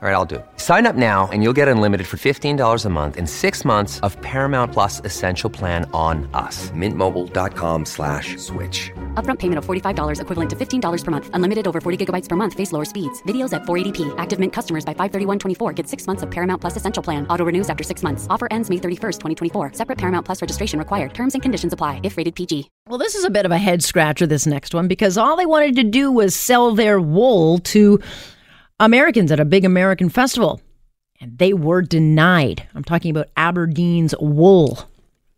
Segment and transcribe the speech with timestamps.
[0.00, 0.46] All right, I'll do it.
[0.58, 4.16] Sign up now and you'll get unlimited for $15 a month in six months of
[4.22, 6.70] Paramount Plus Essential Plan on us.
[6.70, 8.92] Mintmobile.com slash switch.
[9.14, 11.30] Upfront payment of $45 equivalent to $15 per month.
[11.32, 12.54] Unlimited over 40 gigabytes per month.
[12.54, 13.20] Face lower speeds.
[13.24, 14.14] Videos at 480p.
[14.18, 17.26] Active Mint customers by 531.24 get six months of Paramount Plus Essential Plan.
[17.26, 18.28] Auto renews after six months.
[18.30, 19.72] Offer ends May 31st, 2024.
[19.72, 21.12] Separate Paramount Plus registration required.
[21.12, 22.70] Terms and conditions apply if rated PG.
[22.86, 25.44] Well, this is a bit of a head scratcher, this next one, because all they
[25.44, 27.98] wanted to do was sell their wool to
[28.80, 30.60] Americans at a big American festival
[31.20, 32.66] and they were denied.
[32.74, 34.78] I'm talking about Aberdeen's Wool.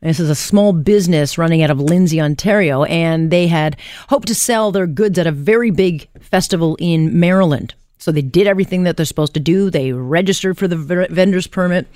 [0.00, 3.76] This is a small business running out of Lindsay, Ontario, and they had
[4.08, 7.74] hoped to sell their goods at a very big festival in Maryland.
[7.98, 9.70] So they did everything that they're supposed to do.
[9.70, 10.76] They registered for the
[11.10, 11.88] vendor's permit.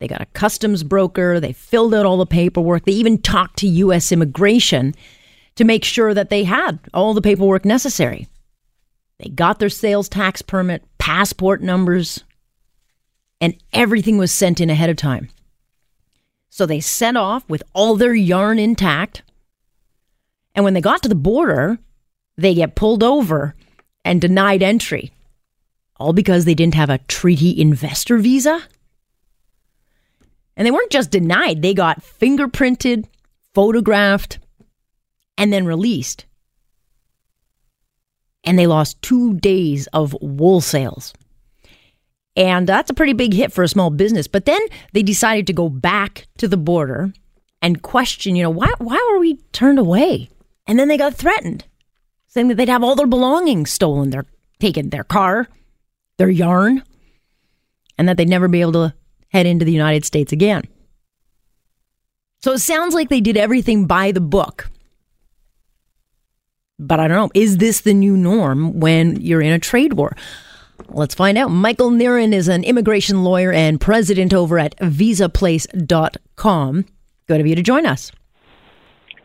[0.00, 1.38] They got a customs broker.
[1.38, 2.84] They filled out all the paperwork.
[2.84, 4.10] They even talked to U.S.
[4.10, 4.94] immigration
[5.56, 8.26] to make sure that they had all the paperwork necessary.
[9.18, 12.24] They got their sales tax permit, passport numbers,
[13.40, 15.28] and everything was sent in ahead of time.
[16.50, 19.22] So they set off with all their yarn intact.
[20.54, 21.78] And when they got to the border,
[22.36, 23.54] they get pulled over
[24.04, 25.12] and denied entry.
[25.96, 28.62] All because they didn't have a treaty investor visa.
[30.56, 33.06] And they weren't just denied, they got fingerprinted,
[33.52, 34.38] photographed,
[35.36, 36.26] and then released.
[38.44, 41.14] And they lost two days of wool sales.
[42.36, 44.26] And that's a pretty big hit for a small business.
[44.26, 44.60] But then
[44.92, 47.12] they decided to go back to the border
[47.62, 50.28] and question, you know, why, why were we turned away?
[50.66, 51.64] And then they got threatened,
[52.26, 54.26] saying that they'd have all their belongings stolen, their
[54.58, 55.48] taken, their car,
[56.18, 56.82] their yarn,
[57.96, 58.94] and that they'd never be able to
[59.28, 60.62] head into the United States again.
[62.42, 64.70] So it sounds like they did everything by the book.
[66.78, 70.16] But I don't know, is this the new norm when you're in a trade war?
[70.88, 71.48] Let's find out.
[71.48, 76.84] Michael Niren is an immigration lawyer and president over at visaplace.com.
[77.26, 78.12] Good of you to join us.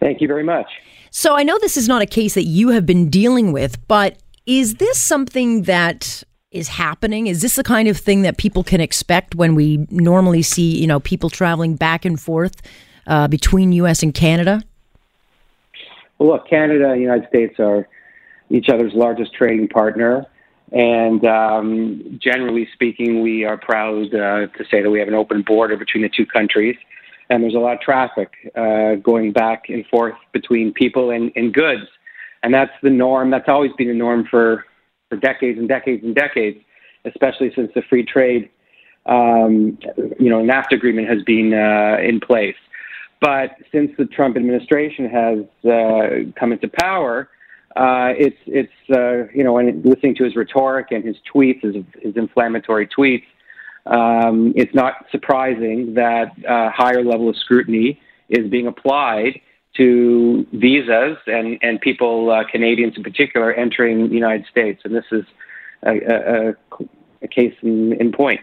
[0.00, 0.66] Thank you very much.
[1.10, 4.18] So I know this is not a case that you have been dealing with, but
[4.46, 7.26] is this something that is happening?
[7.26, 10.86] Is this the kind of thing that people can expect when we normally see, you
[10.86, 12.62] know, people traveling back and forth
[13.06, 14.02] uh, between U.S.
[14.02, 14.62] and Canada?
[16.20, 17.88] Well, look, Canada and the United States are
[18.50, 20.26] each other's largest trading partner.
[20.70, 25.42] And um, generally speaking, we are proud uh, to say that we have an open
[25.42, 26.76] border between the two countries.
[27.30, 31.54] And there's a lot of traffic uh, going back and forth between people and, and
[31.54, 31.86] goods.
[32.42, 33.30] And that's the norm.
[33.30, 34.66] That's always been the norm for,
[35.08, 36.58] for decades and decades and decades,
[37.06, 38.50] especially since the free trade,
[39.06, 39.78] um,
[40.18, 42.56] you know, NAFTA agreement has been uh, in place.
[43.20, 45.38] But since the Trump administration has
[45.70, 47.28] uh, come into power,
[47.76, 51.76] uh, it's it's uh, you know, and listening to his rhetoric and his tweets, his,
[52.02, 53.24] his inflammatory tweets,
[53.86, 59.40] um, it's not surprising that a higher level of scrutiny is being applied
[59.76, 65.04] to visas and and people, uh, Canadians in particular, entering the United States, and this
[65.12, 65.24] is
[65.82, 66.54] a, a,
[67.22, 68.40] a case in, in point.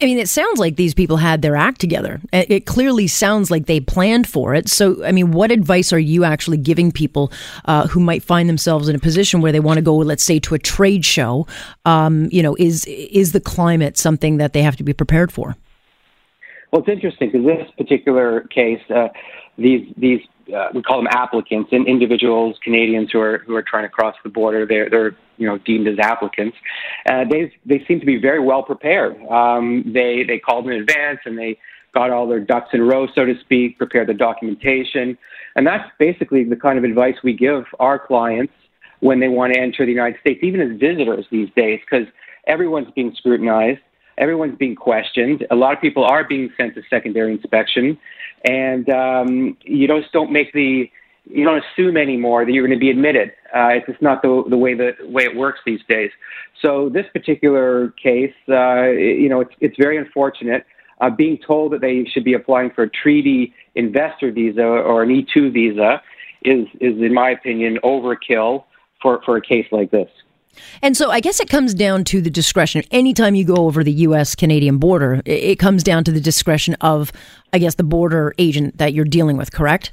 [0.00, 2.20] I mean, it sounds like these people had their act together.
[2.32, 4.68] It clearly sounds like they planned for it.
[4.68, 7.32] So, I mean, what advice are you actually giving people
[7.64, 10.38] uh, who might find themselves in a position where they want to go, let's say,
[10.40, 11.46] to a trade show?
[11.84, 15.56] Um, you know, is is the climate something that they have to be prepared for?
[16.72, 19.08] Well, it's interesting because this particular case, uh,
[19.58, 20.20] these these
[20.54, 24.14] uh, we call them applicants and individuals, Canadians who are who are trying to cross
[24.22, 24.66] the border.
[24.66, 26.56] They're they're you know deemed as applicants.
[27.08, 29.20] Uh, they they seem to be very well prepared.
[29.26, 31.58] Um, they they called in advance and they
[31.92, 35.18] got all their ducks in a row, so to speak, prepared the documentation,
[35.56, 38.52] and that's basically the kind of advice we give our clients
[39.00, 42.06] when they want to enter the United States, even as visitors these days, because
[42.46, 43.80] everyone's being scrutinized.
[44.20, 45.46] Everyone's being questioned.
[45.50, 47.98] A lot of people are being sent to secondary inspection,
[48.44, 50.90] and um, you just don't make the
[51.24, 53.32] you don't assume anymore that you're going to be admitted.
[53.54, 56.10] Uh, it's just not the the way the way it works these days.
[56.62, 60.66] So this particular case, uh, you know, it's it's very unfortunate.
[61.00, 65.08] Uh, being told that they should be applying for a treaty investor visa or an
[65.08, 66.02] E2 visa
[66.42, 68.64] is is, in my opinion, overkill
[69.00, 70.10] for for a case like this.
[70.82, 72.82] And so I guess it comes down to the discretion.
[72.90, 74.34] Anytime you go over the U.S.
[74.34, 77.12] Canadian border, it comes down to the discretion of,
[77.52, 79.92] I guess, the border agent that you're dealing with, correct?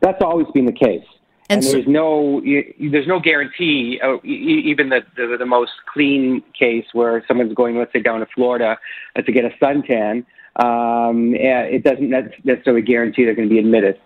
[0.00, 1.04] That's always been the case.
[1.50, 6.86] And, and there's no there's no guarantee, uh, even the, the, the most clean case
[6.94, 8.78] where someone's going, let's say, down to Florida
[9.14, 10.24] uh, to get a suntan.
[10.56, 12.08] Um, it doesn't
[12.44, 14.00] necessarily guarantee they're going to be admitted.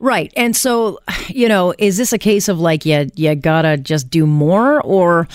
[0.00, 0.32] Right.
[0.36, 4.26] And so, you know, is this a case of like, you, you gotta just do
[4.26, 5.28] more or,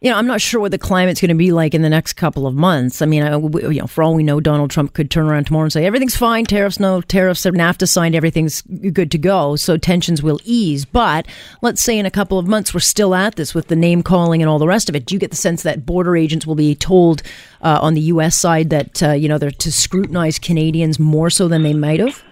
[0.00, 2.12] you know, I'm not sure what the climate's going to be like in the next
[2.12, 3.02] couple of months.
[3.02, 5.64] I mean, I, you know, for all we know, Donald Trump could turn around tomorrow
[5.64, 10.22] and say everything's fine, tariffs no tariffs, NAFTA signed, everything's good to go, so tensions
[10.22, 10.84] will ease.
[10.84, 11.26] But
[11.62, 14.40] let's say in a couple of months we're still at this with the name calling
[14.40, 15.04] and all the rest of it.
[15.04, 17.22] Do you get the sense that border agents will be told
[17.60, 18.36] uh, on the U.S.
[18.36, 22.22] side that uh, you know they're to scrutinize Canadians more so than they might have,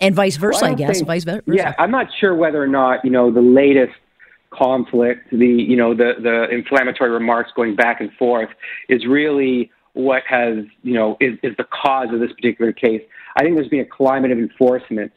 [0.00, 0.60] and vice versa?
[0.62, 1.42] Well, I, I, guess think, vice versa.
[1.46, 3.94] Yeah, I'm not sure whether or not you know the latest
[4.50, 8.48] conflict, the you know the the inflammatory remarks going back and forth
[8.88, 13.02] is really what has you know is, is the cause of this particular case.
[13.36, 15.12] I think there's been a climate of enforcement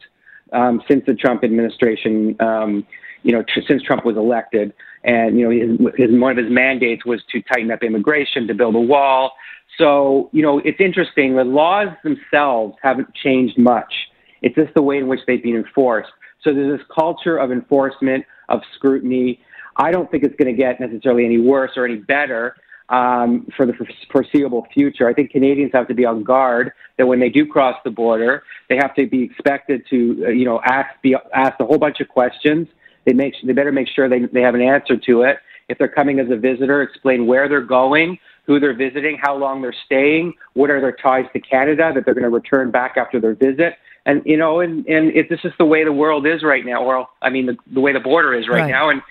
[0.52, 2.86] um, since the Trump administration, um,
[3.22, 4.72] you know, tr- since Trump was elected,
[5.04, 8.54] and you know his, his one of his mandates was to tighten up immigration, to
[8.54, 9.32] build a wall.
[9.78, 11.36] So you know it's interesting.
[11.36, 13.92] The laws themselves haven't changed much.
[14.42, 16.10] It's just the way in which they've been enforced.
[16.42, 19.40] So there's this culture of enforcement, of scrutiny.
[19.76, 22.56] I don't think it's going to get necessarily any worse or any better
[22.88, 23.72] um, for the
[24.10, 25.08] foreseeable future.
[25.08, 28.42] I think Canadians have to be on guard that when they do cross the border,
[28.68, 32.00] they have to be expected to, uh, you know, ask be asked a whole bunch
[32.00, 32.68] of questions.
[33.06, 35.38] They make they better make sure they they have an answer to it.
[35.68, 39.62] If they're coming as a visitor, explain where they're going, who they're visiting, how long
[39.62, 43.20] they're staying, what are their ties to Canada that they're going to return back after
[43.20, 43.74] their visit
[44.06, 46.82] and you know, and and it, this is the way the world is right now.
[46.84, 48.70] Or I mean, the, the way the border is right, right.
[48.70, 49.02] now, and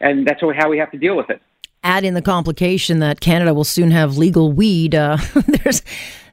[0.00, 1.40] and that's how we have to deal with it.
[1.82, 4.94] Add in the complication that Canada will soon have legal weed.
[4.94, 5.18] Uh,
[5.64, 5.82] there's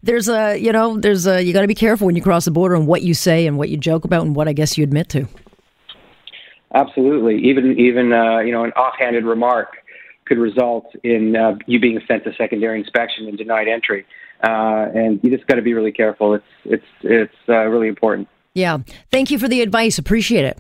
[0.04, 2.52] there's a you know there's a you got to be careful when you cross the
[2.52, 4.84] border and what you say and what you joke about and what I guess you
[4.84, 5.28] admit to.
[6.74, 9.78] Absolutely, even even uh, you know an offhanded remark
[10.26, 14.06] could result in uh, you being sent to secondary inspection and denied entry
[14.44, 16.34] uh, and you just got to be really careful.
[16.34, 18.28] It's it's it's uh, really important.
[18.54, 18.80] Yeah.
[19.12, 19.98] Thank you for the advice.
[19.98, 20.58] Appreciate it.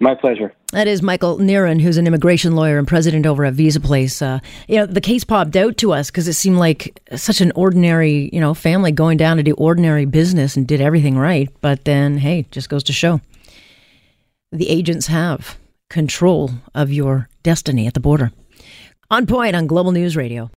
[0.00, 0.52] My pleasure.
[0.72, 4.20] That is Michael Niren, who's an immigration lawyer and president over at Visa Place.
[4.20, 7.52] Uh, you know, the case popped out to us because it seemed like such an
[7.54, 11.48] ordinary, you know, family going down to do ordinary business and did everything right.
[11.60, 13.20] But then, hey, just goes to show
[14.50, 15.58] the agents have
[15.88, 18.32] control of your destiny at the border.
[19.10, 20.50] On point on Global News Radio.